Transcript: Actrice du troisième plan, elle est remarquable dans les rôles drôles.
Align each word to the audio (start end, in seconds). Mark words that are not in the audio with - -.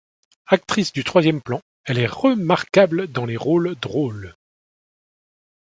Actrice 0.47 0.93
du 0.93 1.03
troisième 1.03 1.41
plan, 1.43 1.61
elle 1.85 1.99
est 1.99 2.07
remarquable 2.07 3.05
dans 3.09 3.27
les 3.27 3.37
rôles 3.37 3.75
drôles. 3.79 4.33